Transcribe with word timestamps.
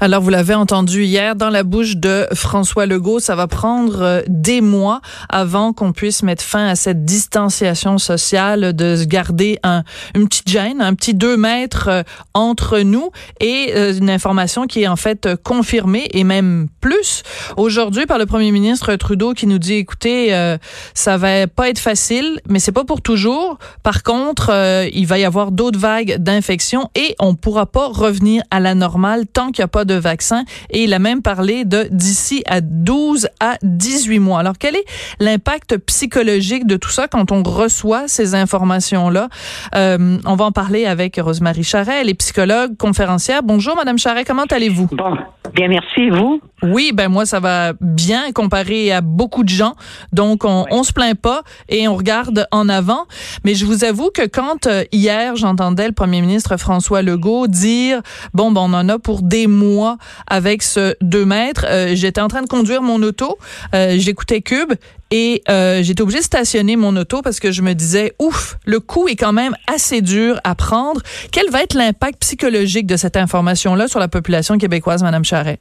Alors, 0.00 0.22
vous 0.22 0.30
l'avez 0.30 0.54
entendu 0.54 1.02
hier 1.02 1.34
dans 1.34 1.50
la 1.50 1.64
bouche 1.64 1.96
de 1.96 2.28
François 2.32 2.86
Legault, 2.86 3.18
ça 3.18 3.34
va 3.34 3.48
prendre 3.48 4.00
euh, 4.00 4.22
des 4.28 4.60
mois 4.60 5.00
avant 5.28 5.72
qu'on 5.72 5.90
puisse 5.90 6.22
mettre 6.22 6.44
fin 6.44 6.68
à 6.68 6.76
cette 6.76 7.04
distanciation 7.04 7.98
sociale, 7.98 8.74
de 8.74 8.94
se 8.94 9.06
garder 9.06 9.58
un, 9.64 9.82
une 10.14 10.28
petite 10.28 10.48
gêne, 10.48 10.80
un 10.80 10.94
petit 10.94 11.14
deux 11.14 11.36
mètres 11.36 11.88
euh, 11.88 12.02
entre 12.32 12.78
nous 12.78 13.10
et 13.40 13.72
euh, 13.74 13.92
une 13.92 14.08
information 14.08 14.68
qui 14.68 14.84
est 14.84 14.86
en 14.86 14.94
fait 14.94 15.34
confirmée 15.42 16.06
et 16.12 16.22
même 16.22 16.68
plus 16.80 17.24
aujourd'hui 17.56 18.06
par 18.06 18.18
le 18.18 18.26
premier 18.26 18.52
ministre 18.52 18.94
Trudeau 18.94 19.32
qui 19.32 19.48
nous 19.48 19.58
dit, 19.58 19.74
écoutez, 19.74 20.56
ça 20.94 21.16
va 21.16 21.48
pas 21.48 21.68
être 21.68 21.80
facile, 21.80 22.40
mais 22.48 22.60
c'est 22.60 22.72
pas 22.72 22.84
pour 22.84 23.02
toujours. 23.02 23.58
Par 23.82 24.04
contre, 24.04 24.52
il 24.92 25.06
va 25.06 25.18
y 25.18 25.24
avoir 25.24 25.50
d'autres 25.50 25.78
vagues 25.78 26.18
d'infection 26.18 26.88
et 26.94 27.16
on 27.18 27.34
pourra 27.34 27.66
pas 27.66 27.88
revenir 27.88 28.42
à 28.52 28.60
la 28.60 28.74
normale 28.76 29.26
tant 29.26 29.50
qu'il 29.50 29.62
n'y 29.62 29.64
a 29.64 29.68
pas 29.68 29.84
vaccin. 29.94 30.44
Et 30.70 30.84
il 30.84 30.94
a 30.94 30.98
même 30.98 31.22
parlé 31.22 31.64
de 31.64 31.88
d'ici 31.90 32.42
à 32.46 32.60
12 32.60 33.28
à 33.40 33.56
18 33.62 34.18
mois. 34.18 34.40
Alors, 34.40 34.54
quel 34.58 34.76
est 34.76 34.84
l'impact 35.20 35.78
psychologique 35.78 36.66
de 36.66 36.76
tout 36.76 36.90
ça 36.90 37.08
quand 37.08 37.32
on 37.32 37.42
reçoit 37.42 38.08
ces 38.08 38.34
informations-là? 38.34 39.28
Euh, 39.74 40.18
on 40.24 40.36
va 40.36 40.44
en 40.44 40.52
parler 40.52 40.86
avec 40.86 41.16
Rosemary 41.16 41.64
Charret, 41.64 42.00
elle 42.00 42.08
est 42.08 42.14
psychologue, 42.14 42.76
conférencière. 42.76 43.42
Bonjour, 43.42 43.76
Madame 43.76 43.98
Charret, 43.98 44.24
comment 44.24 44.44
allez-vous? 44.50 44.88
Bon, 44.92 45.16
bien, 45.54 45.68
merci. 45.68 46.10
Vous? 46.10 46.40
Oui, 46.62 46.92
ben 46.92 47.08
moi, 47.08 47.24
ça 47.26 47.40
va 47.40 47.72
bien 47.80 48.32
comparé 48.32 48.92
à 48.92 49.00
beaucoup 49.00 49.44
de 49.44 49.48
gens. 49.48 49.74
Donc, 50.12 50.44
on, 50.44 50.66
on 50.70 50.82
se 50.82 50.92
plaint 50.92 51.18
pas 51.18 51.42
et 51.68 51.86
on 51.88 51.96
regarde 51.96 52.46
en 52.50 52.68
avant. 52.68 53.06
Mais 53.44 53.54
je 53.54 53.64
vous 53.64 53.84
avoue 53.84 54.10
que 54.12 54.26
quand 54.26 54.66
euh, 54.66 54.84
hier, 54.92 55.36
j'entendais 55.36 55.86
le 55.86 55.92
premier 55.92 56.20
ministre 56.20 56.56
François 56.56 57.02
Legault 57.02 57.46
dire, 57.46 58.00
bon, 58.34 58.50
ben, 58.50 58.62
on 58.62 58.74
en 58.74 58.88
a 58.88 58.98
pour 58.98 59.22
des 59.22 59.46
mois 59.46 59.77
avec 60.26 60.62
ce 60.62 60.94
2 61.00 61.24
mètres. 61.24 61.66
Euh, 61.68 61.94
j'étais 61.94 62.20
en 62.20 62.28
train 62.28 62.42
de 62.42 62.48
conduire 62.48 62.82
mon 62.82 63.02
auto, 63.02 63.38
euh, 63.74 63.94
j'écoutais 63.98 64.40
Cube 64.40 64.72
et 65.10 65.42
euh, 65.48 65.82
j'étais 65.82 66.02
obligée 66.02 66.18
de 66.18 66.24
stationner 66.24 66.76
mon 66.76 66.94
auto 66.96 67.22
parce 67.22 67.40
que 67.40 67.52
je 67.52 67.62
me 67.62 67.72
disais, 67.74 68.12
ouf, 68.18 68.56
le 68.66 68.80
coup 68.80 69.08
est 69.08 69.16
quand 69.16 69.32
même 69.32 69.54
assez 69.72 70.02
dur 70.02 70.38
à 70.44 70.54
prendre. 70.54 71.00
Quel 71.32 71.50
va 71.50 71.62
être 71.62 71.74
l'impact 71.74 72.20
psychologique 72.20 72.86
de 72.86 72.96
cette 72.96 73.16
information-là 73.16 73.88
sur 73.88 74.00
la 74.00 74.08
population 74.08 74.58
québécoise, 74.58 75.02
Madame 75.02 75.24
Charret? 75.24 75.58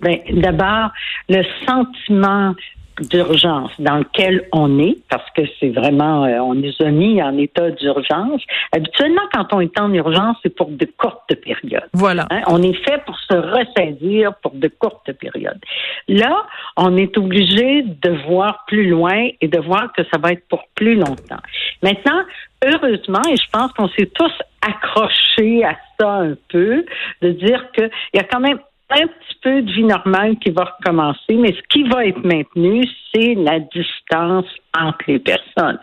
Ben, 0.00 0.18
d'abord, 0.30 0.90
le 1.28 1.42
sentiment 1.66 2.54
d'urgence 3.00 3.70
dans 3.78 3.96
lequel 3.96 4.48
on 4.52 4.78
est, 4.78 4.98
parce 5.08 5.28
que 5.36 5.42
c'est 5.60 5.70
vraiment, 5.70 6.24
euh, 6.24 6.38
on 6.38 6.54
nous 6.54 6.72
a 6.80 6.90
mis 6.90 7.22
en 7.22 7.36
état 7.36 7.70
d'urgence. 7.70 8.42
Habituellement, 8.72 9.22
quand 9.32 9.52
on 9.52 9.60
est 9.60 9.78
en 9.78 9.92
urgence, 9.92 10.36
c'est 10.42 10.54
pour 10.54 10.70
de 10.70 10.86
courtes 10.96 11.34
périodes. 11.34 11.88
Voilà. 11.92 12.26
Hein, 12.30 12.42
on 12.46 12.62
est 12.62 12.74
fait 12.84 13.02
pour 13.04 13.18
se 13.18 13.34
ressaisir 13.34 14.34
pour 14.42 14.52
de 14.52 14.68
courtes 14.68 15.12
périodes. 15.12 15.60
Là, 16.08 16.44
on 16.76 16.96
est 16.96 17.16
obligé 17.18 17.82
de 17.82 18.10
voir 18.26 18.64
plus 18.66 18.88
loin 18.88 19.28
et 19.40 19.48
de 19.48 19.58
voir 19.58 19.92
que 19.92 20.02
ça 20.04 20.18
va 20.18 20.32
être 20.32 20.46
pour 20.48 20.64
plus 20.74 20.94
longtemps. 20.94 21.42
Maintenant, 21.82 22.22
heureusement, 22.64 23.22
et 23.28 23.36
je 23.36 23.50
pense 23.52 23.72
qu'on 23.72 23.88
s'est 23.88 24.10
tous 24.14 24.32
accrochés 24.62 25.64
à 25.64 25.76
ça 25.98 26.10
un 26.14 26.34
peu, 26.48 26.84
de 27.22 27.30
dire 27.30 27.70
qu'il 27.72 27.90
y 28.14 28.18
a 28.18 28.24
quand 28.24 28.40
même 28.40 28.58
un 28.90 29.06
petit 29.06 29.38
peu 29.42 29.62
de 29.62 29.72
vie 29.72 29.84
normale 29.84 30.36
qui 30.38 30.50
va 30.50 30.64
recommencer, 30.78 31.34
mais 31.34 31.52
ce 31.52 31.62
qui 31.68 31.82
va 31.84 32.06
être 32.06 32.24
maintenu, 32.24 32.84
c'est 33.12 33.34
la 33.34 33.58
distance 33.60 34.46
entre 34.78 35.04
les 35.08 35.18
personnes. 35.18 35.78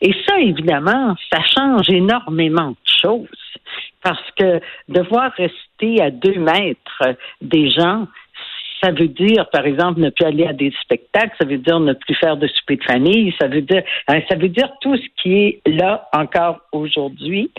Et 0.00 0.14
ça, 0.26 0.38
évidemment, 0.40 1.14
ça 1.32 1.40
change 1.56 1.90
énormément 1.90 2.70
de 2.70 2.76
choses. 3.02 3.28
Parce 4.02 4.30
que 4.38 4.60
devoir 4.88 5.32
rester 5.32 6.00
à 6.00 6.10
deux 6.10 6.38
mètres 6.38 7.16
des 7.42 7.68
gens, 7.70 8.06
ça 8.82 8.92
veut 8.92 9.08
dire, 9.08 9.48
par 9.50 9.66
exemple, 9.66 10.00
ne 10.00 10.10
plus 10.10 10.24
aller 10.24 10.46
à 10.46 10.52
des 10.52 10.72
spectacles, 10.82 11.34
ça 11.40 11.46
veut 11.46 11.58
dire 11.58 11.80
ne 11.80 11.94
plus 11.94 12.14
faire 12.14 12.36
de 12.36 12.46
souper 12.46 12.76
de 12.76 12.84
famille, 12.84 13.34
ça 13.40 13.48
veut 13.48 13.62
dire, 13.62 13.82
hein, 14.06 14.20
ça 14.28 14.36
veut 14.36 14.48
dire 14.48 14.70
tout 14.80 14.96
ce 14.96 15.06
qui 15.20 15.34
est 15.34 15.60
là 15.66 16.08
encore 16.12 16.60
aujourd'hui. 16.72 17.50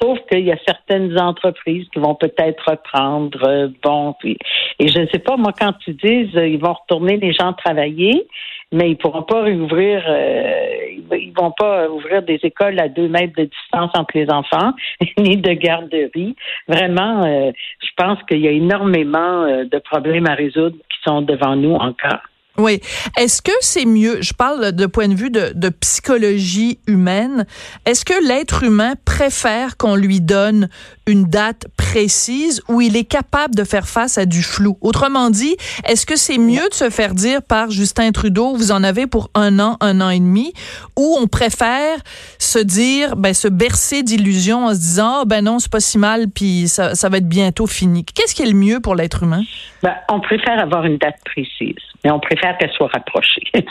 Sauf 0.00 0.18
qu'il 0.30 0.44
y 0.44 0.52
a 0.52 0.58
certaines 0.66 1.18
entreprises 1.18 1.86
qui 1.92 1.98
vont 1.98 2.14
peut-être 2.14 2.70
reprendre, 2.70 3.42
euh, 3.44 3.68
bon, 3.82 4.14
puis, 4.18 4.36
et 4.78 4.88
je 4.88 5.00
ne 5.00 5.06
sais 5.06 5.18
pas, 5.18 5.36
moi, 5.36 5.52
quand 5.58 5.72
ils 5.86 5.96
disent 5.96 6.36
euh, 6.36 6.46
ils 6.46 6.60
vont 6.60 6.74
retourner 6.74 7.16
les 7.16 7.32
gens 7.32 7.54
travailler, 7.54 8.26
mais 8.72 8.90
ils 8.90 8.96
pourront 8.96 9.22
pas 9.22 9.42
réouvrir, 9.42 10.04
euh, 10.06 10.66
ils 11.12 11.32
vont 11.34 11.52
pas 11.52 11.88
ouvrir 11.88 12.22
des 12.22 12.38
écoles 12.42 12.78
à 12.78 12.88
deux 12.88 13.08
mètres 13.08 13.34
de 13.38 13.44
distance 13.44 13.90
entre 13.96 14.18
les 14.18 14.28
enfants, 14.30 14.72
ni 15.18 15.38
de 15.38 15.52
garderie. 15.52 16.36
Vraiment, 16.68 17.22
je 17.26 17.88
pense 17.96 18.18
qu'il 18.24 18.40
y 18.40 18.48
a 18.48 18.52
énormément 18.52 19.64
de 19.64 19.78
problèmes 19.78 20.26
à 20.26 20.34
résoudre 20.34 20.76
qui 20.76 20.98
sont 21.04 21.22
devant 21.22 21.56
nous 21.56 21.74
encore. 21.74 22.20
Oui. 22.58 22.80
Est-ce 23.16 23.42
que 23.42 23.52
c'est 23.60 23.84
mieux, 23.84 24.22
je 24.22 24.32
parle 24.32 24.72
de 24.72 24.86
point 24.86 25.08
de 25.08 25.14
vue 25.14 25.30
de, 25.30 25.52
de 25.54 25.68
psychologie 25.68 26.78
humaine, 26.86 27.46
est-ce 27.84 28.04
que 28.04 28.26
l'être 28.26 28.62
humain 28.62 28.94
préfère 29.04 29.76
qu'on 29.76 29.94
lui 29.94 30.20
donne 30.20 30.68
une 31.06 31.24
date 31.24 31.66
précise 31.76 32.62
où 32.68 32.80
il 32.80 32.96
est 32.96 33.08
capable 33.08 33.54
de 33.54 33.64
faire 33.64 33.86
face 33.86 34.18
à 34.18 34.26
du 34.26 34.42
flou? 34.42 34.76
Autrement 34.80 35.30
dit, 35.30 35.56
est-ce 35.88 36.04
que 36.04 36.16
c'est 36.16 36.38
mieux 36.38 36.68
de 36.68 36.74
se 36.74 36.90
faire 36.90 37.14
dire 37.14 37.40
par 37.48 37.70
Justin 37.70 38.10
Trudeau, 38.12 38.54
vous 38.54 38.72
en 38.72 38.82
avez 38.82 39.06
pour 39.06 39.30
un 39.34 39.58
an, 39.60 39.76
un 39.80 40.00
an 40.00 40.10
et 40.10 40.18
demi, 40.18 40.52
ou 40.98 41.16
on 41.20 41.26
préfère 41.26 41.98
se 42.38 42.58
dire, 42.58 43.16
ben, 43.16 43.34
se 43.34 43.48
bercer 43.48 44.02
d'illusions 44.02 44.66
en 44.66 44.74
se 44.74 44.78
disant, 44.78 45.22
oh, 45.22 45.24
ben 45.26 45.44
non, 45.44 45.58
c'est 45.58 45.70
pas 45.70 45.80
si 45.80 45.98
mal, 45.98 46.26
puis 46.34 46.68
ça, 46.68 47.08
va 47.08 47.18
être 47.18 47.28
bientôt 47.28 47.66
fini. 47.66 48.04
Qu'est-ce 48.04 48.34
qui 48.34 48.42
est 48.42 48.50
le 48.50 48.58
mieux 48.58 48.80
pour 48.80 48.94
l'être 48.94 49.22
humain? 49.22 49.42
Ben, 49.82 49.94
on 50.10 50.20
préfère 50.20 50.58
avoir 50.58 50.84
une 50.84 50.96
date 50.98 51.16
précise, 51.24 51.76
mais 52.04 52.10
on 52.10 52.18
préfère 52.20 52.58
qu'elle 52.58 52.72
soit 52.72 52.88
rapprochée. 52.88 53.42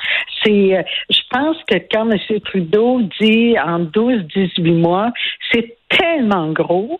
c'est, 0.44 0.78
euh, 0.78 0.84
je 1.10 1.20
pense 1.30 1.58
que 1.68 1.76
quand 1.92 2.10
M. 2.10 2.18
Trudeau 2.46 3.02
dit 3.20 3.56
en 3.60 3.82
12-18 3.82 4.80
mois, 4.80 5.12
c'est 5.52 5.78
tellement 5.90 6.52
gros 6.52 7.00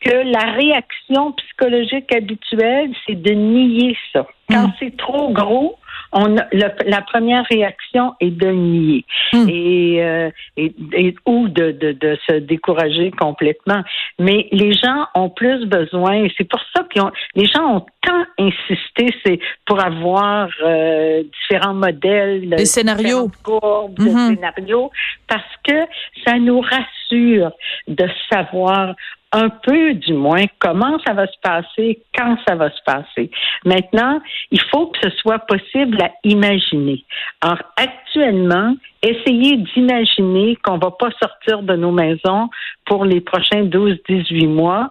que 0.00 0.10
la 0.10 0.52
réaction 0.52 1.32
psychologique 1.32 2.14
habituelle, 2.14 2.90
c'est 3.06 3.20
de 3.20 3.32
nier 3.32 3.96
ça. 4.12 4.26
Quand 4.50 4.68
mm. 4.68 4.72
c'est 4.78 4.96
trop 4.96 5.30
gros, 5.32 5.78
on 6.12 6.36
la 6.52 7.02
première 7.02 7.44
réaction 7.50 8.14
est 8.20 8.30
de 8.30 8.48
nier 8.48 9.04
hmm. 9.32 9.48
euh, 9.48 10.30
et, 10.56 10.74
et, 10.92 11.14
ou 11.26 11.48
de, 11.48 11.70
de, 11.70 11.92
de, 11.92 12.18
se 12.28 12.34
décourager 12.34 13.12
complètement. 13.12 13.82
Mais 14.18 14.48
les 14.50 14.72
gens 14.72 15.06
ont 15.14 15.30
plus 15.30 15.66
besoin, 15.66 16.24
et 16.24 16.32
c'est 16.36 16.48
pour 16.48 16.60
ça 16.74 16.82
que 16.82 17.00
les 17.34 17.46
gens 17.46 17.76
ont 17.76 17.86
tant 18.02 18.24
insisté, 18.38 19.14
c'est 19.24 19.38
pour 19.66 19.84
avoir 19.84 20.48
euh, 20.64 21.22
différents 21.22 21.74
modèles, 21.74 22.50
des 22.50 22.66
scénarios, 22.66 23.30
courbes, 23.44 23.98
mm-hmm. 23.98 24.34
scénarios, 24.34 24.90
parce 25.28 25.56
que 25.64 25.84
ça 26.26 26.38
nous 26.38 26.60
rassure 26.60 27.52
de 27.86 28.08
savoir 28.32 28.94
un 29.32 29.48
peu 29.48 29.89
du 29.94 30.14
moins 30.14 30.44
comment 30.58 30.98
ça 31.06 31.12
va 31.12 31.26
se 31.26 31.38
passer, 31.42 32.02
quand 32.16 32.36
ça 32.46 32.54
va 32.54 32.70
se 32.70 32.82
passer. 32.84 33.30
Maintenant, 33.64 34.20
il 34.50 34.60
faut 34.70 34.88
que 34.88 34.98
ce 35.02 35.10
soit 35.16 35.40
possible 35.40 36.00
à 36.02 36.10
imaginer. 36.24 37.04
Alors, 37.40 37.62
actuellement, 37.76 38.74
essayer 39.02 39.56
d'imaginer 39.56 40.56
qu'on 40.62 40.78
va 40.78 40.90
pas 40.90 41.10
sortir 41.22 41.62
de 41.62 41.74
nos 41.76 41.92
maisons 41.92 42.48
pour 42.84 43.04
les 43.04 43.20
prochains 43.20 43.64
12-18 43.64 44.48
mois, 44.48 44.88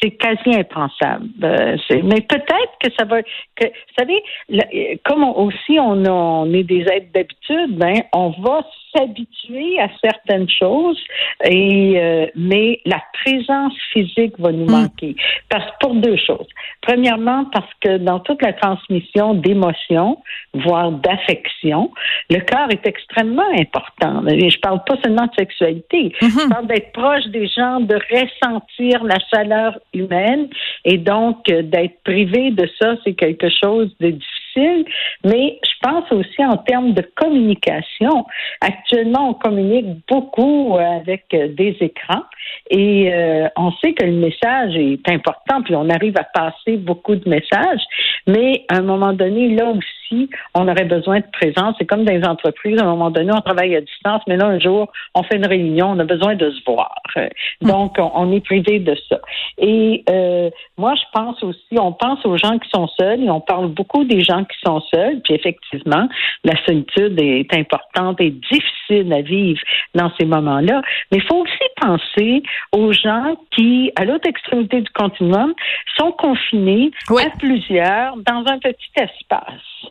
c'est 0.00 0.12
quasi 0.12 0.54
impensable. 0.54 1.28
Euh, 1.42 1.76
mais 2.02 2.20
peut-être 2.20 2.72
que 2.80 2.90
ça 2.98 3.04
va. 3.04 3.22
Que, 3.22 3.66
vous 3.66 3.94
savez, 3.98 4.98
comme 5.04 5.24
aussi 5.24 5.78
on, 5.78 6.04
on 6.06 6.52
est 6.52 6.64
des 6.64 6.82
êtres 6.82 7.12
d'habitude, 7.12 7.76
ben, 7.76 8.02
on 8.12 8.30
va 8.40 8.62
s'habituer 8.94 9.78
à 9.80 9.88
certaines 10.02 10.48
choses, 10.48 10.98
et 11.44 11.94
euh, 11.96 12.26
mais 12.34 12.80
la 12.84 13.02
présence 13.24 13.74
physique 13.92 14.38
va 14.38 14.52
nous 14.52 14.66
hmm. 14.66 14.70
manquer. 14.70 15.16
Parce 15.48 15.70
pour 15.80 15.94
deux 15.94 16.16
choses. 16.16 16.46
Premièrement, 16.82 17.44
parce 17.52 17.70
que 17.80 17.98
dans 17.98 18.20
toute 18.20 18.42
la 18.42 18.52
transmission 18.52 19.34
d'émotions, 19.34 20.18
voire 20.52 20.92
d'affection, 20.92 21.90
le 22.30 22.40
corps 22.40 22.70
est 22.70 22.86
extrêmement 22.86 23.50
important. 23.58 24.26
Et 24.28 24.50
je 24.50 24.60
parle 24.60 24.82
pas 24.84 24.96
seulement 25.02 25.26
de 25.26 25.34
sexualité. 25.38 26.12
Je 26.20 26.26
hmm. 26.26 26.48
parle 26.48 26.66
d'être 26.66 26.92
proche 26.92 27.26
des 27.26 27.46
gens, 27.48 27.80
de 27.80 27.96
ressentir 27.96 29.04
la 29.04 29.18
chaleur 29.32 29.78
humaine, 29.94 30.48
et 30.84 30.98
donc 30.98 31.38
euh, 31.50 31.62
d'être 31.62 32.02
privé 32.04 32.50
de 32.50 32.68
ça, 32.80 32.96
c'est 33.04 33.14
quelque 33.14 33.48
chose 33.48 33.94
de 34.00 34.10
difficile. 34.10 34.84
Mais 35.24 35.58
je 35.64 35.88
pense 35.88 36.10
aussi 36.12 36.44
en 36.44 36.56
termes 36.58 36.92
de 36.92 37.02
communication. 37.16 38.24
Actuellement, 38.60 39.30
on 39.30 39.34
communique 39.34 39.86
beaucoup 40.08 40.76
euh, 40.76 40.80
avec 40.80 41.24
euh, 41.34 41.48
des 41.48 41.76
écrans 41.80 42.22
et 42.70 43.10
on 43.56 43.72
sait 43.72 43.94
que 43.94 44.04
le 44.04 44.12
message 44.12 44.76
est 44.76 45.08
important, 45.08 45.62
puis 45.62 45.74
on 45.74 45.88
arrive 45.88 46.14
à 46.18 46.24
passer 46.24 46.76
beaucoup 46.76 47.16
de 47.16 47.28
messages, 47.28 47.80
mais 48.26 48.64
à 48.68 48.76
un 48.76 48.82
moment 48.82 49.12
donné, 49.12 49.54
là 49.54 49.66
aussi, 49.70 50.30
on 50.54 50.68
aurait 50.68 50.84
besoin 50.84 51.20
de 51.20 51.26
présence. 51.32 51.74
C'est 51.78 51.86
comme 51.86 52.04
dans 52.04 52.12
les 52.12 52.24
entreprises, 52.24 52.78
à 52.78 52.82
un 52.82 52.86
moment 52.86 53.10
donné, 53.10 53.32
on 53.32 53.40
travaille 53.40 53.74
à 53.76 53.80
distance, 53.80 54.22
mais 54.26 54.36
là, 54.36 54.46
un 54.46 54.58
jour, 54.58 54.90
on 55.14 55.22
fait 55.22 55.36
une 55.36 55.46
réunion, 55.46 55.90
on 55.90 55.98
a 55.98 56.04
besoin 56.04 56.34
de 56.34 56.50
se 56.50 56.64
voir. 56.66 56.94
Hmm. 57.16 57.68
Donc, 57.68 57.96
on, 57.98 58.32
est 58.32 58.40
privé 58.40 58.78
de 58.78 58.96
ça. 59.08 59.20
Et 59.58 60.04
euh, 60.10 60.50
moi, 60.78 60.94
je 60.94 61.04
pense 61.12 61.42
aussi, 61.42 61.78
on 61.78 61.92
pense 61.92 62.24
aux 62.24 62.36
gens 62.36 62.58
qui 62.58 62.68
sont 62.70 62.88
seuls 62.98 63.22
et 63.22 63.30
on 63.30 63.40
parle 63.40 63.68
beaucoup 63.68 64.04
des 64.04 64.20
gens 64.20 64.44
qui 64.44 64.56
sont 64.64 64.80
seuls. 64.92 65.20
Puis 65.22 65.34
effectivement, 65.34 66.08
la 66.44 66.54
solitude 66.64 67.20
est 67.20 67.52
importante 67.54 68.20
et 68.20 68.30
difficile 68.30 69.12
à 69.12 69.22
vivre 69.22 69.60
dans 69.94 70.10
ces 70.18 70.26
moments-là. 70.26 70.82
Mais 71.10 71.18
il 71.18 71.24
faut 71.24 71.42
aussi 71.42 71.63
penser 71.84 72.42
aux 72.72 72.92
gens 72.92 73.36
qui, 73.50 73.92
à 73.96 74.04
l'autre 74.04 74.28
extrémité 74.28 74.80
du 74.80 74.90
continuum, 74.90 75.54
sont 75.96 76.12
confinés 76.12 76.90
à 77.10 77.30
plusieurs 77.38 78.16
dans 78.16 78.44
un 78.46 78.58
petit 78.58 78.90
espace 78.96 79.90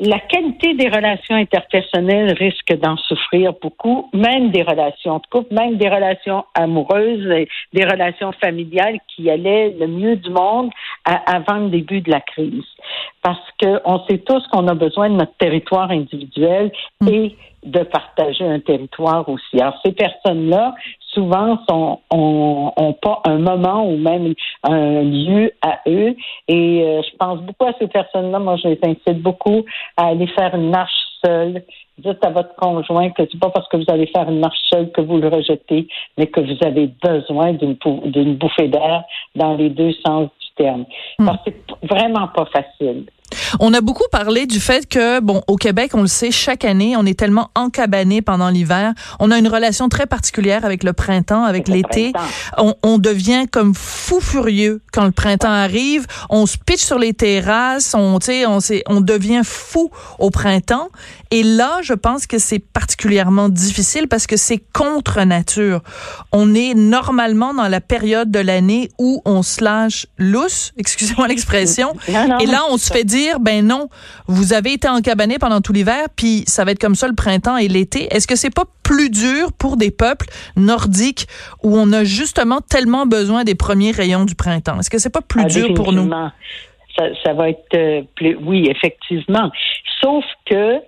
la 0.00 0.20
qualité 0.20 0.74
des 0.74 0.88
relations 0.88 1.34
interpersonnelles 1.34 2.32
risque 2.38 2.72
d'en 2.78 2.96
souffrir 2.96 3.52
beaucoup, 3.60 4.08
même 4.12 4.50
des 4.50 4.62
relations 4.62 5.18
de 5.18 5.26
couple, 5.30 5.52
même 5.52 5.76
des 5.76 5.88
relations 5.88 6.44
amoureuses, 6.54 7.46
des 7.72 7.84
relations 7.84 8.32
familiales 8.32 8.98
qui 9.08 9.28
allaient 9.28 9.74
le 9.78 9.88
mieux 9.88 10.16
du 10.16 10.30
monde 10.30 10.70
avant 11.04 11.58
le 11.58 11.70
début 11.70 12.00
de 12.00 12.10
la 12.10 12.20
crise. 12.20 12.64
Parce 13.22 13.40
qu'on 13.60 14.04
sait 14.06 14.18
tous 14.18 14.46
qu'on 14.48 14.68
a 14.68 14.74
besoin 14.74 15.10
de 15.10 15.16
notre 15.16 15.36
territoire 15.36 15.90
individuel 15.90 16.70
mm. 17.00 17.08
et 17.08 17.36
de 17.64 17.82
partager 17.82 18.44
un 18.44 18.60
territoire 18.60 19.28
aussi. 19.28 19.60
Alors, 19.60 19.80
ces 19.84 19.92
personnes-là, 19.92 20.74
souvent, 21.12 21.58
sont, 21.68 22.00
ont, 22.10 22.92
pas 23.00 23.20
un 23.24 23.38
moment 23.38 23.88
ou 23.88 23.96
même 23.96 24.34
un 24.62 25.02
lieu 25.02 25.52
à 25.62 25.80
eux. 25.86 26.14
Et 26.48 26.82
euh, 26.82 27.02
je 27.02 27.16
pense 27.16 27.40
beaucoup 27.40 27.64
à 27.64 27.72
ces 27.78 27.88
personnes-là. 27.88 28.38
Moi, 28.38 28.56
je 28.56 28.68
les 28.68 28.78
incite 28.82 29.22
beaucoup 29.22 29.64
à 29.96 30.08
aller 30.08 30.26
faire 30.28 30.54
une 30.54 30.70
marche 30.70 30.92
seule. 31.24 31.62
Dites 31.98 32.24
à 32.24 32.30
votre 32.30 32.54
conjoint 32.54 33.10
que 33.10 33.22
c'est 33.30 33.40
pas 33.40 33.50
parce 33.50 33.68
que 33.68 33.76
vous 33.76 33.86
allez 33.88 34.06
faire 34.06 34.28
une 34.28 34.38
marche 34.38 34.58
seule 34.72 34.92
que 34.92 35.00
vous 35.00 35.18
le 35.18 35.28
rejetez, 35.28 35.88
mais 36.16 36.28
que 36.28 36.40
vous 36.40 36.56
avez 36.64 36.88
besoin 37.02 37.54
d'une, 37.54 37.76
d'une 38.04 38.36
bouffée 38.36 38.68
d'air 38.68 39.02
dans 39.34 39.54
les 39.56 39.68
deux 39.68 39.92
sens 40.06 40.28
du 40.40 40.64
terme. 40.64 40.84
Hmm. 41.18 41.26
Parce 41.26 41.44
que 41.44 41.50
c'est 41.50 41.88
vraiment 41.88 42.28
pas 42.28 42.46
facile. 42.46 43.06
On 43.60 43.72
a 43.74 43.80
beaucoup 43.80 44.04
parlé 44.10 44.46
du 44.46 44.60
fait 44.60 44.86
que, 44.86 45.20
bon, 45.20 45.42
au 45.46 45.56
Québec, 45.56 45.92
on 45.94 46.02
le 46.02 46.08
sait, 46.08 46.30
chaque 46.30 46.64
année, 46.64 46.96
on 46.96 47.06
est 47.06 47.18
tellement 47.18 47.50
encabané 47.54 48.22
pendant 48.22 48.48
l'hiver. 48.48 48.94
On 49.20 49.30
a 49.30 49.38
une 49.38 49.48
relation 49.48 49.88
très 49.88 50.06
particulière 50.06 50.64
avec 50.64 50.84
le 50.84 50.92
printemps, 50.92 51.44
avec 51.44 51.68
l'été. 51.68 52.12
On, 52.56 52.74
on, 52.82 52.98
devient 52.98 53.46
comme 53.50 53.74
fou 53.74 54.20
furieux 54.20 54.80
quand 54.92 55.04
le 55.04 55.12
printemps 55.12 55.50
arrive. 55.50 56.06
On 56.30 56.46
se 56.46 56.56
pitche 56.58 56.84
sur 56.84 56.98
les 56.98 57.14
terrasses. 57.14 57.94
On, 57.94 58.18
tu 58.18 58.44
on, 58.46 58.58
on 58.86 59.00
devient 59.00 59.42
fou 59.44 59.90
au 60.18 60.30
printemps. 60.30 60.88
Et 61.30 61.42
là, 61.42 61.80
je 61.82 61.94
pense 61.94 62.26
que 62.26 62.38
c'est 62.38 62.58
particulièrement 62.58 63.48
difficile 63.48 64.08
parce 64.08 64.26
que 64.26 64.36
c'est 64.36 64.62
contre 64.72 65.20
nature. 65.22 65.82
On 66.32 66.54
est 66.54 66.74
normalement 66.74 67.52
dans 67.52 67.68
la 67.68 67.80
période 67.80 68.30
de 68.30 68.38
l'année 68.38 68.90
où 68.98 69.20
on 69.24 69.42
se 69.42 69.62
lâche 69.62 70.06
lousse, 70.16 70.72
excusez-moi 70.78 71.28
l'expression. 71.28 71.94
Et 72.08 72.46
là, 72.46 72.62
on 72.70 72.78
se 72.78 72.92
fait 72.92 73.04
dire 73.38 73.44
ben 73.44 73.66
non, 73.66 73.88
vous 74.26 74.52
avez 74.52 74.72
été 74.72 74.88
encabané 74.88 75.38
pendant 75.38 75.60
tout 75.60 75.72
l'hiver, 75.72 76.06
puis 76.16 76.44
ça 76.46 76.64
va 76.64 76.72
être 76.72 76.78
comme 76.78 76.94
ça 76.94 77.08
le 77.08 77.14
printemps 77.14 77.56
et 77.56 77.68
l'été. 77.68 78.08
Est-ce 78.14 78.26
que 78.26 78.36
c'est 78.36 78.54
pas 78.54 78.64
plus 78.82 79.10
dur 79.10 79.52
pour 79.52 79.76
des 79.76 79.90
peuples 79.90 80.26
nordiques 80.56 81.26
où 81.62 81.76
on 81.76 81.92
a 81.92 82.04
justement 82.04 82.60
tellement 82.60 83.06
besoin 83.06 83.44
des 83.44 83.54
premiers 83.54 83.90
rayons 83.90 84.24
du 84.24 84.34
printemps? 84.34 84.78
Est-ce 84.80 84.90
que 84.90 84.98
c'est 84.98 85.12
pas 85.12 85.22
plus 85.22 85.42
ah, 85.44 85.48
dur 85.48 85.74
pour 85.74 85.92
nous? 85.92 86.10
Ça, 86.96 87.04
ça 87.24 87.32
va 87.32 87.50
être 87.50 87.74
euh, 87.74 88.02
plus, 88.16 88.36
oui, 88.36 88.68
effectivement. 88.68 89.50
Sauf 90.00 90.24
que 90.46 90.80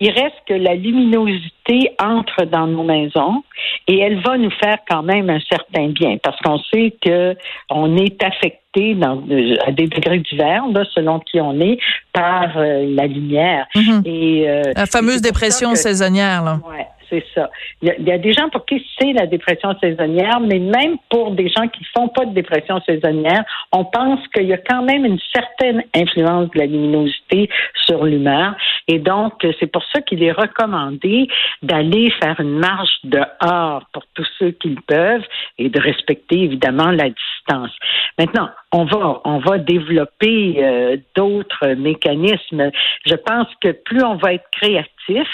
il 0.00 0.10
reste 0.10 0.36
que 0.46 0.54
la 0.54 0.74
luminosité 0.74 1.90
entre 2.02 2.44
dans 2.46 2.66
nos 2.66 2.82
maisons 2.82 3.42
et 3.86 3.98
elle 3.98 4.20
va 4.20 4.38
nous 4.38 4.50
faire 4.50 4.78
quand 4.88 5.02
même 5.02 5.28
un 5.30 5.40
certain 5.40 5.88
bien 5.88 6.16
parce 6.22 6.40
qu'on 6.40 6.58
sait 6.72 6.94
que 7.04 7.36
on 7.68 7.96
est 7.96 8.22
affecté 8.22 8.94
dans, 8.94 9.22
à 9.66 9.72
des 9.72 9.86
degrés 9.88 10.20
divers, 10.20 10.66
là, 10.72 10.84
selon 10.94 11.18
qui 11.20 11.40
on 11.40 11.60
est, 11.60 11.78
par 12.12 12.56
euh, 12.56 12.86
la 12.88 13.06
lumière. 13.06 13.66
Mm-hmm. 13.74 14.02
Et 14.06 14.48
euh, 14.48 14.62
la 14.76 14.86
fameuse 14.86 15.20
dépression 15.20 15.74
saisonnière. 15.74 16.42
Là. 16.44 16.60
Ouais 16.68 16.86
c'est 17.10 17.24
ça. 17.34 17.50
Il 17.82 17.88
y, 17.88 18.12
a, 18.12 18.18
des 18.18 18.32
gens 18.32 18.48
pour 18.50 18.64
qui 18.64 18.86
c'est 18.98 19.12
la 19.12 19.26
dépression 19.26 19.74
saisonnière, 19.80 20.40
mais 20.40 20.58
même 20.58 20.96
pour 21.10 21.32
des 21.32 21.48
gens 21.48 21.68
qui 21.68 21.84
font 21.94 22.08
pas 22.08 22.24
de 22.24 22.32
dépression 22.32 22.80
saisonnière, 22.86 23.44
on 23.72 23.84
pense 23.84 24.20
qu'il 24.28 24.46
y 24.46 24.52
a 24.52 24.58
quand 24.58 24.82
même 24.82 25.04
une 25.04 25.18
certaine 25.34 25.82
influence 25.94 26.50
de 26.50 26.58
la 26.58 26.66
luminosité 26.66 27.50
sur 27.74 28.04
l'humeur. 28.04 28.54
Et 28.90 28.98
donc, 28.98 29.34
c'est 29.60 29.70
pour 29.70 29.84
ça 29.92 30.00
qu'il 30.00 30.20
est 30.24 30.32
recommandé 30.32 31.28
d'aller 31.62 32.10
faire 32.20 32.40
une 32.40 32.58
marche 32.58 32.98
dehors 33.04 33.84
pour 33.92 34.02
tous 34.14 34.26
ceux 34.36 34.50
qui 34.50 34.70
le 34.70 34.82
peuvent 34.84 35.24
et 35.58 35.68
de 35.68 35.80
respecter 35.80 36.42
évidemment 36.42 36.90
la 36.90 37.08
distance. 37.08 37.70
Maintenant, 38.18 38.50
on 38.72 38.86
va 38.86 39.20
on 39.24 39.38
va 39.38 39.58
développer 39.58 40.56
euh, 40.58 40.96
d'autres 41.16 41.68
mécanismes. 41.74 42.72
Je 43.06 43.14
pense 43.14 43.46
que 43.60 43.70
plus 43.70 44.02
on 44.02 44.16
va 44.16 44.34
être 44.34 44.50
créatif, 44.50 45.28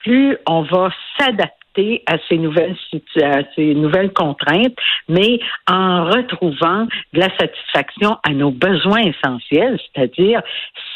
plus 0.00 0.36
on 0.48 0.62
va 0.62 0.90
s'adapter 1.20 1.57
à 2.06 2.16
ces 2.28 2.38
nouvelles 2.38 2.76
à 3.22 3.40
ces 3.54 3.74
nouvelles 3.74 4.12
contraintes, 4.12 4.76
mais 5.08 5.38
en 5.68 6.04
retrouvant 6.04 6.86
de 7.12 7.20
la 7.20 7.28
satisfaction 7.38 8.16
à 8.24 8.30
nos 8.30 8.50
besoins 8.50 9.02
essentiels, 9.02 9.78
c'est-à-dire 9.94 10.42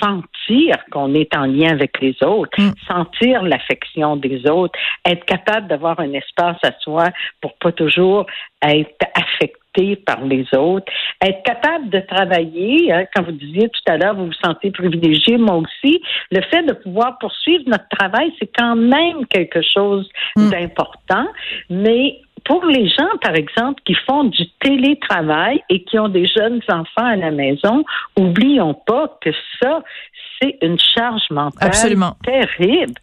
sentir 0.00 0.76
qu'on 0.90 1.14
est 1.14 1.34
en 1.36 1.46
lien 1.46 1.70
avec 1.70 2.00
les 2.00 2.16
autres, 2.24 2.60
mm. 2.60 2.72
sentir 2.86 3.42
l'affection 3.42 4.16
des 4.16 4.48
autres, 4.48 4.78
être 5.04 5.24
capable 5.24 5.68
d'avoir 5.68 6.00
un 6.00 6.12
espace 6.12 6.58
à 6.62 6.72
soi 6.80 7.08
pour 7.40 7.54
pas 7.58 7.72
toujours 7.72 8.26
être 8.62 9.06
affecté 9.14 9.61
par 10.04 10.24
les 10.24 10.44
autres, 10.54 10.90
être 11.20 11.42
capable 11.44 11.88
de 11.88 12.00
travailler, 12.00 12.92
hein, 12.92 13.04
quand 13.14 13.22
vous 13.22 13.32
disiez 13.32 13.68
tout 13.68 13.92
à 13.92 13.96
l'heure, 13.96 14.14
vous 14.14 14.26
vous 14.26 14.44
sentez 14.44 14.70
privilégié, 14.70 15.38
moi 15.38 15.56
aussi, 15.56 16.02
le 16.30 16.42
fait 16.42 16.62
de 16.62 16.74
pouvoir 16.74 17.18
poursuivre 17.18 17.64
notre 17.66 17.88
travail, 17.88 18.32
c'est 18.38 18.50
quand 18.54 18.76
même 18.76 19.26
quelque 19.26 19.60
chose 19.62 20.08
hmm. 20.36 20.50
d'important, 20.50 21.26
mais 21.70 22.20
pour 22.44 22.64
les 22.64 22.88
gens, 22.88 23.08
par 23.22 23.34
exemple, 23.34 23.80
qui 23.84 23.94
font 24.06 24.24
du 24.24 24.48
télétravail 24.60 25.62
et 25.68 25.84
qui 25.84 25.98
ont 25.98 26.08
des 26.08 26.26
jeunes 26.26 26.60
enfants 26.68 27.06
à 27.06 27.16
la 27.16 27.30
maison, 27.30 27.84
oublions 28.16 28.74
pas 28.74 29.18
que 29.20 29.30
ça, 29.60 29.82
c'est 30.40 30.58
une 30.62 30.78
charge 30.78 31.22
mentale 31.30 31.70
terrible. 32.24 32.94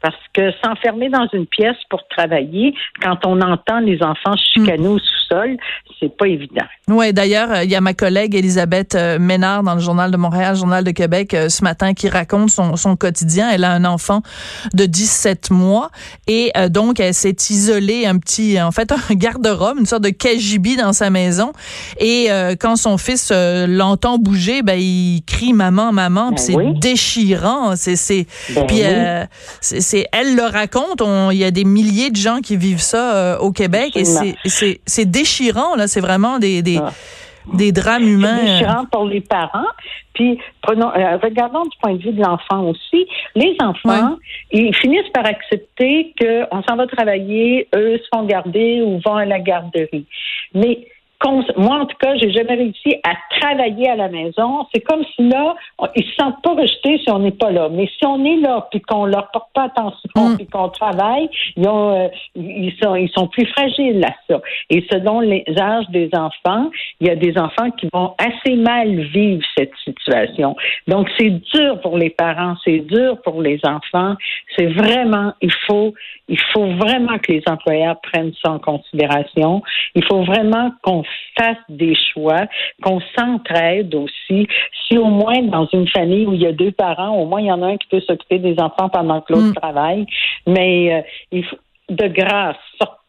Parce 0.00 0.14
que 0.32 0.52
s'enfermer 0.64 1.08
dans 1.08 1.26
une 1.32 1.46
pièce 1.46 1.76
pour 1.90 2.06
travailler, 2.06 2.72
quand 3.02 3.26
on 3.26 3.40
entend 3.40 3.80
les 3.80 4.00
enfants 4.02 4.36
chicaner 4.54 4.86
au 4.86 4.98
sous-sol, 4.98 5.56
c'est 5.98 6.16
pas 6.16 6.26
évident. 6.26 6.64
Oui, 6.88 7.12
d'ailleurs, 7.12 7.50
euh, 7.50 7.64
il 7.64 7.70
y 7.70 7.74
a 7.74 7.80
ma 7.80 7.94
collègue 7.94 8.36
Elisabeth 8.36 8.94
euh, 8.94 9.18
Ménard 9.18 9.64
dans 9.64 9.74
le 9.74 9.80
Journal 9.80 10.12
de 10.12 10.16
Montréal, 10.16 10.54
Journal 10.54 10.84
de 10.84 10.92
Québec, 10.92 11.34
euh, 11.34 11.48
ce 11.48 11.64
matin, 11.64 11.94
qui 11.94 12.08
raconte 12.08 12.50
son, 12.50 12.76
son 12.76 12.94
quotidien. 12.94 13.50
Elle 13.50 13.64
a 13.64 13.72
un 13.72 13.84
enfant 13.84 14.22
de 14.72 14.86
17 14.86 15.50
mois 15.50 15.90
et 16.26 16.52
donc 16.70 17.00
elle 17.00 17.14
s'est 17.14 17.36
isolée 17.50 18.06
un 18.06 18.18
petit, 18.18 18.60
en 18.60 18.70
fait, 18.70 18.87
un 19.10 19.14
garde-robe, 19.14 19.78
une 19.78 19.86
sorte 19.86 20.04
de 20.04 20.10
KGB 20.10 20.76
dans 20.76 20.92
sa 20.92 21.10
maison. 21.10 21.52
Et 21.98 22.28
quand 22.60 22.76
son 22.76 22.98
fils 22.98 23.32
l'entend 23.32 24.18
bouger, 24.18 24.62
ben 24.62 24.78
il 24.78 25.22
crie 25.26 25.52
maman, 25.52 25.92
maman, 25.92 26.30
ben 26.30 26.38
c'est 26.38 26.56
déchirant. 26.80 27.74
C'est, 27.76 27.96
c'est, 27.96 28.26
ben 28.54 28.66
puis 28.66 28.82
c'est 29.60 29.88
c'est 29.88 30.06
elle 30.12 30.36
le 30.36 30.42
raconte. 30.42 31.02
Il 31.32 31.38
y 31.38 31.44
a 31.44 31.50
des 31.50 31.64
milliers 31.64 32.10
de 32.10 32.16
gens 32.16 32.40
qui 32.40 32.56
vivent 32.56 32.82
ça 32.82 33.14
euh, 33.14 33.38
au 33.38 33.52
Québec 33.52 33.96
et 33.96 34.04
c'est 34.04 35.04
déchirant 35.04 35.74
là. 35.76 35.88
C'est 35.88 36.00
vraiment 36.00 36.38
des 36.38 36.62
des, 36.62 36.78
ah. 36.78 36.92
Des 37.54 37.72
drames 37.72 38.06
humains. 38.06 38.38
C'est 38.38 38.52
déchirant 38.52 38.84
pour 38.90 39.06
les 39.06 39.20
parents. 39.20 39.68
Puis 40.14 40.38
prenons, 40.62 40.88
euh, 40.88 41.16
regardons 41.22 41.62
du 41.62 41.76
point 41.80 41.94
de 41.94 42.02
vue 42.02 42.12
de 42.12 42.22
l'enfant 42.22 42.70
aussi. 42.70 43.06
Les 43.34 43.56
enfants, 43.60 44.16
ils 44.50 44.74
finissent 44.74 45.10
par 45.14 45.26
accepter 45.26 46.12
qu'on 46.20 46.62
s'en 46.62 46.76
va 46.76 46.86
travailler, 46.86 47.68
eux 47.74 47.98
se 47.98 48.08
font 48.12 48.24
garder 48.24 48.82
ou 48.82 49.00
vont 49.04 49.16
à 49.16 49.24
la 49.24 49.38
garderie. 49.38 50.06
Mais 50.54 50.86
moi, 51.56 51.80
en 51.80 51.86
tout 51.86 51.96
cas, 51.98 52.16
j'ai 52.16 52.30
jamais 52.30 52.54
réussi 52.54 52.94
à 53.02 53.14
travailler 53.40 53.88
à 53.90 53.96
la 53.96 54.08
maison. 54.08 54.66
C'est 54.72 54.80
comme 54.80 55.02
si 55.16 55.28
là, 55.28 55.56
ils 55.96 56.04
se 56.04 56.14
sentent 56.14 56.40
pas 56.42 56.54
rejetés 56.54 56.98
si 56.98 57.10
on 57.10 57.18
n'est 57.18 57.32
pas 57.32 57.50
là. 57.50 57.68
Mais 57.70 57.86
si 57.98 58.06
on 58.06 58.24
est 58.24 58.36
là, 58.36 58.68
puis 58.70 58.80
qu'on 58.80 59.04
leur 59.04 59.30
porte 59.32 59.48
pas 59.52 59.64
attention, 59.64 59.98
mm. 60.14 60.36
puis 60.36 60.46
qu'on 60.46 60.68
travaille, 60.68 61.28
ils, 61.56 61.68
ont, 61.68 61.90
euh, 61.90 62.08
ils, 62.36 62.72
sont, 62.80 62.94
ils 62.94 63.10
sont 63.10 63.26
plus 63.26 63.46
fragiles 63.46 64.04
à 64.04 64.14
ça. 64.28 64.40
Et 64.70 64.86
selon 64.90 65.20
les 65.20 65.44
âges 65.58 65.88
des 65.88 66.08
enfants, 66.12 66.70
il 67.00 67.08
y 67.08 67.10
a 67.10 67.16
des 67.16 67.36
enfants 67.36 67.70
qui 67.72 67.88
vont 67.92 68.14
assez 68.18 68.54
mal 68.54 69.00
vivre 69.00 69.42
cette 69.56 69.72
situation. 69.84 70.54
Donc, 70.86 71.08
c'est 71.18 71.30
dur 71.30 71.80
pour 71.80 71.98
les 71.98 72.10
parents, 72.10 72.54
c'est 72.64 72.78
dur 72.78 73.20
pour 73.22 73.42
les 73.42 73.60
enfants. 73.64 74.14
C'est 74.56 74.66
vraiment, 74.66 75.32
il 75.40 75.52
faut, 75.66 75.94
il 76.28 76.40
faut 76.52 76.66
vraiment 76.76 77.18
que 77.18 77.32
les 77.32 77.42
employeurs 77.48 78.00
prennent 78.00 78.32
ça 78.44 78.52
en 78.52 78.58
considération. 78.58 79.62
Il 79.94 80.04
faut 80.04 80.22
vraiment 80.22 80.70
qu'on 80.82 81.02
fasse 81.36 81.56
des 81.68 81.94
choix, 81.94 82.46
qu'on 82.82 83.00
s'entraide 83.16 83.94
aussi. 83.94 84.46
Si 84.86 84.98
au 84.98 85.06
moins 85.06 85.42
dans 85.42 85.66
une 85.72 85.88
famille 85.88 86.26
où 86.26 86.34
il 86.34 86.42
y 86.42 86.46
a 86.46 86.52
deux 86.52 86.72
parents, 86.72 87.16
au 87.16 87.26
moins 87.26 87.40
il 87.40 87.46
y 87.46 87.52
en 87.52 87.62
a 87.62 87.66
un 87.66 87.76
qui 87.76 87.88
peut 87.88 88.00
s'occuper 88.00 88.38
des 88.38 88.58
enfants 88.58 88.88
pendant 88.88 89.20
que 89.20 89.32
l'autre 89.32 89.50
mm. 89.50 89.54
travaille. 89.54 90.06
Mais 90.46 90.94
euh, 90.94 91.02
il 91.32 91.44
faut, 91.44 91.58
de 91.88 92.06
grâce, 92.08 92.56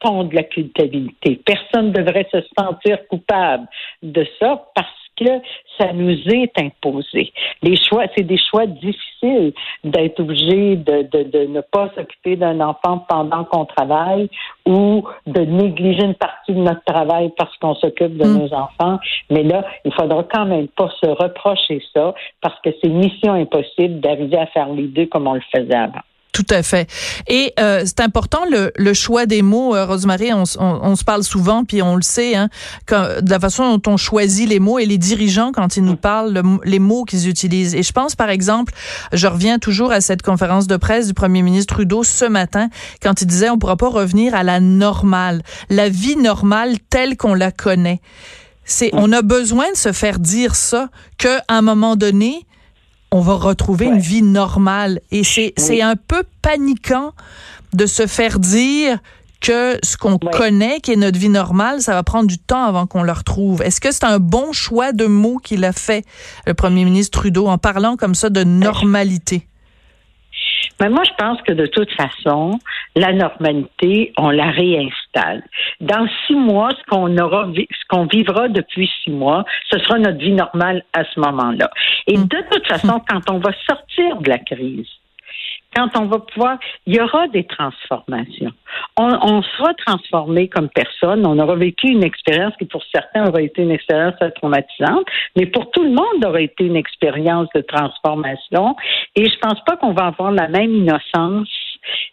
sortons 0.01 0.23
de 0.25 0.35
la 0.35 0.43
culpabilité. 0.43 1.41
Personne 1.45 1.87
ne 1.87 1.93
devrait 1.93 2.27
se 2.31 2.39
sentir 2.57 2.97
coupable 3.07 3.67
de 4.03 4.25
ça 4.39 4.65
parce 4.75 4.87
que 5.17 5.29
ça 5.77 5.91
nous 5.91 6.17
est 6.27 6.51
imposé. 6.57 7.33
Les 7.61 7.75
choix, 7.75 8.05
c'est 8.15 8.23
des 8.23 8.37
choix 8.37 8.65
difficiles 8.65 9.53
d'être 9.83 10.21
obligé 10.21 10.77
de, 10.77 11.03
de, 11.11 11.23
de, 11.23 11.45
ne 11.45 11.59
pas 11.59 11.89
s'occuper 11.95 12.37
d'un 12.37 12.61
enfant 12.61 13.05
pendant 13.09 13.43
qu'on 13.43 13.65
travaille 13.65 14.29
ou 14.65 15.03
de 15.27 15.41
négliger 15.41 16.05
une 16.05 16.15
partie 16.15 16.53
de 16.53 16.59
notre 16.59 16.83
travail 16.85 17.31
parce 17.37 17.55
qu'on 17.57 17.75
s'occupe 17.75 18.15
de 18.17 18.25
mm. 18.25 18.37
nos 18.37 18.53
enfants. 18.53 18.99
Mais 19.29 19.43
là, 19.43 19.65
il 19.83 19.93
faudra 19.93 20.23
quand 20.23 20.45
même 20.45 20.69
pas 20.69 20.89
se 21.03 21.09
reprocher 21.09 21.81
ça 21.93 22.13
parce 22.41 22.59
que 22.61 22.69
c'est 22.81 22.89
mission 22.89 23.33
impossible 23.33 23.99
d'arriver 23.99 24.37
à 24.37 24.47
faire 24.47 24.69
les 24.69 24.87
deux 24.87 25.07
comme 25.07 25.27
on 25.27 25.33
le 25.33 25.43
faisait 25.53 25.75
avant. 25.75 26.01
Tout 26.39 26.55
à 26.55 26.63
fait. 26.63 26.89
Et 27.27 27.53
euh, 27.59 27.83
c'est 27.85 27.99
important 27.99 28.39
le, 28.49 28.71
le, 28.77 28.93
choix 28.93 29.25
des 29.25 29.41
mots, 29.41 29.75
euh, 29.75 29.85
Rosemary. 29.85 30.31
On, 30.31 30.43
on, 30.57 30.95
se 30.95 31.03
parle 31.03 31.21
souvent, 31.23 31.65
puis 31.65 31.81
on 31.81 31.97
le 31.97 32.01
sait, 32.01 32.33
hein, 32.33 32.47
de 32.87 33.29
la 33.29 33.39
façon 33.41 33.77
dont 33.77 33.91
on 33.91 33.97
choisit 33.97 34.47
les 34.47 34.59
mots 34.59 34.79
et 34.79 34.85
les 34.85 34.97
dirigeants 34.97 35.51
quand 35.51 35.75
ils 35.75 35.83
nous 35.83 35.97
parlent, 35.97 36.41
les 36.63 36.79
mots 36.79 37.03
qu'ils 37.03 37.27
utilisent. 37.27 37.75
Et 37.75 37.83
je 37.83 37.91
pense, 37.91 38.15
par 38.15 38.29
exemple, 38.29 38.73
je 39.11 39.27
reviens 39.27 39.59
toujours 39.59 39.91
à 39.91 39.99
cette 39.99 40.21
conférence 40.21 40.67
de 40.67 40.77
presse 40.77 41.07
du 41.07 41.13
premier 41.13 41.41
ministre 41.41 41.75
Trudeau 41.75 42.05
ce 42.05 42.23
matin, 42.23 42.69
quand 43.03 43.21
il 43.21 43.25
disait 43.25 43.49
on 43.49 43.57
pourra 43.57 43.75
pas 43.75 43.89
revenir 43.89 44.33
à 44.33 44.43
la 44.43 44.61
normale, 44.61 45.41
la 45.69 45.89
vie 45.89 46.15
normale 46.15 46.77
telle 46.89 47.17
qu'on 47.17 47.33
la 47.33 47.51
connaît. 47.51 47.99
C'est, 48.63 48.91
on 48.93 49.11
a 49.11 49.23
besoin 49.23 49.69
de 49.71 49.77
se 49.77 49.91
faire 49.91 50.19
dire 50.19 50.55
ça, 50.55 50.89
qu'à 51.17 51.43
un 51.49 51.61
moment 51.61 51.97
donné, 51.97 52.45
on 53.11 53.21
va 53.21 53.35
retrouver 53.35 53.85
une 53.87 53.99
vie 53.99 54.21
normale. 54.21 54.99
Et 55.11 55.23
c'est, 55.23 55.81
un 55.81 55.95
peu 55.95 56.23
paniquant 56.41 57.13
de 57.73 57.85
se 57.85 58.07
faire 58.07 58.39
dire 58.39 58.99
que 59.41 59.77
ce 59.83 59.95
qu'on 59.95 60.17
connaît, 60.17 60.79
qui 60.81 60.91
est 60.91 60.97
notre 60.97 61.17
vie 61.17 61.29
normale, 61.29 61.79
ça 61.79 61.93
va 61.93 62.03
prendre 62.03 62.27
du 62.27 62.37
temps 62.37 62.63
avant 62.63 62.87
qu'on 62.87 63.03
le 63.03 63.11
retrouve. 63.11 63.61
Est-ce 63.61 63.79
que 63.79 63.91
c'est 63.91 64.03
un 64.03 64.19
bon 64.19 64.51
choix 64.51 64.91
de 64.91 65.05
mots 65.05 65.37
qu'il 65.37 65.63
a 65.63 65.71
fait, 65.71 66.05
le 66.45 66.53
premier 66.53 66.83
ministre 66.83 67.19
Trudeau, 67.19 67.47
en 67.47 67.57
parlant 67.57 67.95
comme 67.95 68.15
ça 68.15 68.29
de 68.29 68.43
normalité? 68.43 69.47
Mais 70.81 70.89
moi, 70.89 71.03
je 71.03 71.11
pense 71.17 71.41
que 71.41 71.51
de 71.51 71.65
toute 71.65 71.91
façon, 71.91 72.59
la 72.95 73.11
normalité, 73.13 74.13
on 74.17 74.29
la 74.29 74.49
réinstalle. 74.49 75.43
Dans 75.81 76.07
six 76.25 76.35
mois, 76.35 76.69
ce 76.71 76.89
qu'on 76.89 77.17
aura, 77.17 77.47
qu'on 77.89 78.05
vivra 78.05 78.47
depuis 78.47 78.89
six 79.03 79.11
mois, 79.11 79.43
ce 79.71 79.79
sera 79.79 79.97
notre 79.97 80.19
vie 80.19 80.31
normale 80.31 80.83
à 80.93 81.03
ce 81.03 81.19
moment-là. 81.19 81.69
Et 82.07 82.17
mm. 82.17 82.27
de 82.27 82.37
toute 82.51 82.67
façon, 82.67 83.01
quand 83.09 83.29
on 83.29 83.39
va 83.39 83.51
sortir 83.67 84.17
de 84.17 84.29
la 84.29 84.37
crise, 84.37 84.87
quand 85.75 85.89
on 85.95 86.05
va 86.05 86.19
pouvoir, 86.19 86.57
il 86.87 86.95
y 86.95 86.99
aura 86.99 87.27
des 87.27 87.43
transformations. 87.43 88.51
On, 88.97 89.41
sera 89.43 89.73
transformé 89.85 90.47
comme 90.47 90.67
personne. 90.69 91.25
On 91.27 91.37
aura 91.37 91.55
vécu 91.55 91.87
une 91.87 92.03
expérience 92.03 92.53
qui, 92.57 92.65
pour 92.65 92.83
certains, 92.91 93.27
aura 93.27 93.41
été 93.41 93.61
une 93.61 93.71
expérience 93.71 94.15
traumatisante, 94.35 95.05
mais 95.35 95.45
pour 95.45 95.69
tout 95.71 95.83
le 95.83 95.91
monde, 95.91 96.25
aura 96.25 96.41
été 96.41 96.65
une 96.65 96.75
expérience 96.75 97.47
de 97.53 97.61
transformation. 97.61 98.75
Et 99.15 99.29
je 99.29 99.37
pense 99.39 99.63
pas 99.65 99.77
qu'on 99.77 99.93
va 99.93 100.07
avoir 100.07 100.31
la 100.31 100.47
même 100.47 100.73
innocence 100.73 101.47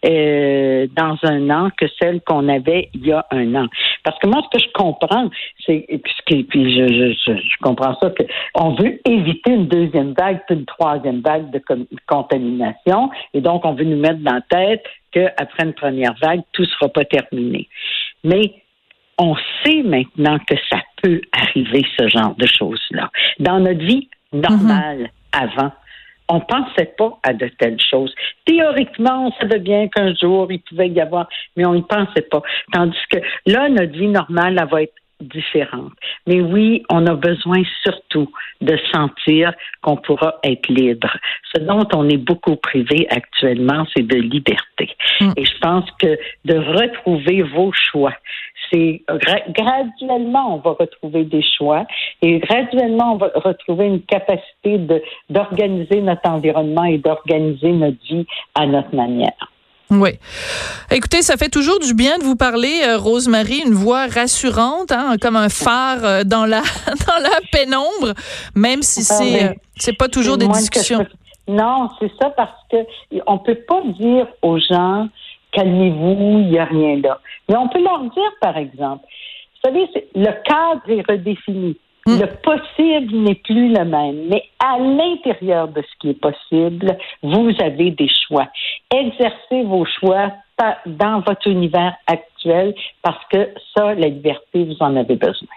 euh, 0.05 0.87
dans 0.95 1.17
un 1.23 1.51
an 1.51 1.71
que 1.77 1.87
celle 2.01 2.21
qu'on 2.23 2.49
avait 2.49 2.91
il 2.95 3.07
y 3.07 3.13
a 3.13 3.27
un 3.31 3.55
an. 3.55 3.67
Parce 4.05 4.19
que 4.19 4.27
moi, 4.27 4.43
ce 4.45 4.59
que 4.59 4.65
je 4.65 4.73
comprends, 4.73 5.31
c'est 5.65 5.87
puis, 6.27 6.45
puis 6.45 6.75
je, 6.77 7.13
je, 7.13 7.33
je, 7.33 7.57
comprends 7.63 7.97
ça 8.01 8.11
que 8.11 8.23
on 8.55 8.75
veut 8.75 9.01
éviter 9.05 9.53
une 9.53 9.69
deuxième 9.69 10.15
vague, 10.19 10.41
puis 10.47 10.57
une 10.57 10.67
troisième 10.67 11.21
vague 11.21 11.51
de 11.51 11.63
contamination, 12.07 13.11
et 13.35 13.41
donc 13.41 13.65
on 13.65 13.75
veut 13.75 13.85
nous 13.85 13.99
mettre 13.99 14.21
dans 14.21 14.35
la 14.35 14.41
tête 14.43 14.85
qu'après 15.13 15.65
une 15.65 15.75
première 15.75 16.15
vague, 16.21 16.43
tout 16.53 16.63
ne 16.63 16.69
sera 16.69 16.89
pas 16.89 17.05
terminé. 17.05 17.69
Mais 18.25 18.53
on 19.19 19.35
sait 19.65 19.83
maintenant 19.83 20.39
que 20.39 20.57
ça 20.71 20.79
peut 21.03 21.21
arriver, 21.33 21.85
ce 21.99 22.09
genre 22.09 22.35
de 22.37 22.47
choses-là. 22.47 23.11
Dans 23.41 23.61
notre 23.61 23.85
vie 23.85 24.09
normale, 24.33 25.11
mm-hmm. 25.33 25.43
avant, 25.43 25.73
on 26.29 26.41
pensait 26.41 26.93
pas 26.99 27.19
à 27.23 27.33
de 27.33 27.49
telles 27.59 27.81
choses. 27.81 28.15
Théoriquement, 28.45 29.29
on 29.29 29.33
savait 29.41 29.61
bien 29.61 29.89
qu'un 29.89 30.15
jour, 30.15 30.51
il 30.51 30.61
pouvait 30.61 30.89
y 30.89 31.01
avoir, 31.01 31.29
mais 31.57 31.67
on 31.67 31.75
n'y 31.75 31.83
pensait 31.83 32.27
pas. 32.31 32.43
Tandis 32.73 32.97
que 33.11 33.19
là, 33.47 33.69
notre 33.69 33.93
vie 33.93 34.09
normale, 34.09 34.59
elle 34.61 34.69
va 34.69 34.83
être 34.83 34.95
différente. 35.21 35.93
Mais 36.27 36.41
oui, 36.41 36.83
on 36.91 37.07
a 37.07 37.15
besoin 37.15 37.63
surtout 37.83 38.31
de 38.61 38.79
sentir 38.93 39.53
qu'on 39.83 39.97
pourra 39.97 40.39
être 40.45 40.69
libre. 40.69 41.11
Ce 41.55 41.61
dont 41.61 41.89
on 41.95 42.09
est 42.09 42.19
beaucoup 42.19 42.57
privé 42.57 43.07
actuellement, 43.11 43.87
c'est 43.97 44.07
de 44.07 44.17
liberté. 44.17 44.91
Mm. 45.21 45.33
Et 45.37 45.45
je 45.45 45.59
pense 45.59 45.91
que 45.99 46.19
de 46.45 46.59
retrouver 46.59 47.43
vos 47.43 47.73
choix, 47.73 48.13
c'est 48.71 49.03
graduellement 49.09 50.57
on 50.57 50.59
va 50.59 50.77
retrouver 50.79 51.25
des 51.25 51.45
choix 51.57 51.87
et 52.23 52.39
graduellement 52.39 53.15
on 53.15 53.17
va 53.17 53.31
retrouver 53.35 53.87
une 53.87 54.03
capacité 54.03 54.79
d'organiser 55.29 56.01
notre 56.01 56.29
environnement 56.29 56.85
et 56.85 56.99
d'organiser 56.99 57.73
notre 57.73 58.03
vie 58.09 58.27
à 58.55 58.67
notre 58.67 58.95
manière. 58.95 59.53
Oui. 59.89 60.11
Écoutez, 60.91 61.23
ça 61.23 61.37
fait 61.37 61.49
toujours 61.49 61.79
du 61.79 61.95
bien 61.95 62.19
de 62.19 62.25
vous 62.25 62.35
parler, 62.35 62.81
euh, 62.85 62.99
Rosemary, 62.99 63.63
une 63.65 63.73
voix 63.73 64.07
rassurante, 64.09 64.91
hein, 64.91 65.15
comme 65.21 65.37
un 65.37 65.49
phare 65.49 66.05
euh, 66.05 66.25
dans 66.25 66.45
la 66.45 66.61
dans 67.07 67.23
la 67.23 67.39
pénombre, 67.53 68.15
même 68.57 68.83
si 68.83 69.03
c'est 69.03 69.45
euh, 69.45 69.55
c'est 69.77 69.97
pas 69.97 70.09
toujours 70.09 70.39
des 70.39 70.49
discussions. 70.49 71.07
Non, 71.47 71.89
c'est 72.01 72.11
ça 72.21 72.31
parce 72.31 72.59
que 72.69 72.79
on 73.29 73.39
peut 73.39 73.61
pas 73.69 73.81
dire 74.01 74.27
aux 74.43 74.59
gens 74.59 75.09
calmez-vous, 75.57 76.41
il 76.41 76.51
n'y 76.51 76.59
a 76.59 76.65
rien 76.65 77.01
là. 77.01 77.21
Mais 77.49 77.57
on 77.57 77.69
peut 77.69 77.83
leur 77.83 78.01
dire, 78.01 78.33
par 78.41 78.57
exemple, 78.57 79.05
vous 79.05 79.71
savez, 79.71 79.89
le 80.15 80.33
cadre 80.45 80.83
est 80.89 81.09
redéfini. 81.09 81.77
Hmm. 82.07 82.21
Le 82.21 82.27
possible 82.37 83.17
n'est 83.17 83.35
plus 83.35 83.69
le 83.69 83.85
même, 83.85 84.29
mais 84.29 84.45
à 84.61 84.79
l'intérieur 84.79 85.69
de 85.69 85.83
ce 85.83 85.99
qui 85.99 86.11
est 86.11 86.21
possible, 86.21 86.97
vous 87.23 87.51
avez 87.61 87.91
des 87.91 88.09
choix. 88.09 88.47
Exercez 88.95 89.65
vos 89.65 89.85
choix 89.85 90.33
dans 90.87 91.21
votre 91.21 91.49
univers 91.49 91.95
actuel 92.07 92.75
parce 93.03 93.25
que 93.31 93.49
ça, 93.75 93.95
la 93.95 94.09
liberté, 94.09 94.65
vous 94.65 94.77
en 94.81 94.97
avez 94.97 95.17
besoin. 95.17 95.49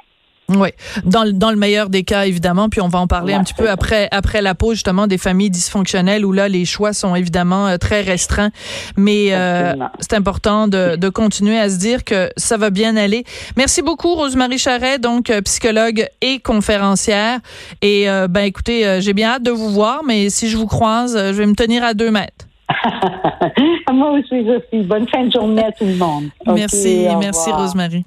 Oui, 0.49 0.69
dans, 1.05 1.31
dans 1.31 1.51
le 1.51 1.57
meilleur 1.57 1.89
des 1.89 2.03
cas 2.03 2.25
évidemment, 2.25 2.69
puis 2.69 2.81
on 2.81 2.87
va 2.87 2.99
en 2.99 3.07
parler 3.07 3.33
un 3.33 3.43
petit 3.43 3.53
peu 3.53 3.69
après 3.69 4.07
après 4.11 4.41
la 4.41 4.55
pause 4.55 4.75
justement 4.75 5.05
des 5.05 5.19
familles 5.19 5.51
dysfonctionnelles 5.51 6.25
où 6.25 6.31
là 6.31 6.49
les 6.49 6.65
choix 6.65 6.91
sont 6.93 7.15
évidemment 7.15 7.67
euh, 7.67 7.77
très 7.77 8.01
restreints, 8.01 8.49
mais 8.97 9.27
euh, 9.31 9.73
c'est 9.99 10.13
important 10.13 10.67
de, 10.67 10.95
de 10.95 11.09
continuer 11.09 11.59
à 11.59 11.69
se 11.69 11.77
dire 11.77 12.03
que 12.03 12.29
ça 12.35 12.57
va 12.57 12.71
bien 12.71 12.97
aller. 12.97 13.25
Merci 13.57 13.81
beaucoup 13.83 14.15
Rosemary 14.15 14.57
Charret, 14.57 14.97
donc 14.97 15.29
euh, 15.29 15.41
psychologue 15.41 16.07
et 16.21 16.39
conférencière. 16.39 17.39
Et 17.81 18.07
ben 18.29 18.41
écoutez, 18.41 18.99
j'ai 19.01 19.13
bien 19.13 19.31
hâte 19.31 19.43
de 19.43 19.51
vous 19.51 19.69
voir, 19.69 20.01
mais 20.05 20.29
si 20.29 20.49
je 20.49 20.57
vous 20.57 20.67
croise, 20.67 21.15
je 21.15 21.33
vais 21.33 21.45
me 21.45 21.55
tenir 21.55 21.83
à 21.83 21.93
deux 21.93 22.11
mètres. 22.11 22.47
Moi 23.93 24.11
aussi. 24.11 24.83
Bonne 24.83 25.07
fin 25.07 25.25
de 25.25 25.31
journée 25.31 25.63
à 25.63 25.71
tout 25.71 25.85
le 25.85 25.95
monde. 25.95 26.25
Merci, 26.45 27.07
merci 27.19 27.51
Rosemary. 27.51 28.05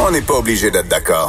On 0.00 0.10
n'est 0.10 0.20
pas 0.20 0.34
obligé 0.34 0.68
d'être 0.70 0.88
d'accord. 0.88 1.20